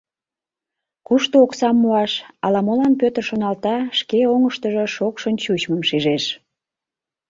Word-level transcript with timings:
«Кушто 1.07 1.35
оксам 1.45 1.75
муаш?»— 1.81 2.11
ала-молан 2.45 2.93
Пӧтыр 3.01 3.23
шоналта, 3.29 3.75
шке 3.99 4.19
оҥыштыжо 4.33 4.83
шокшын 4.95 5.35
чучмым 5.43 5.81
шижеш. 5.89 6.23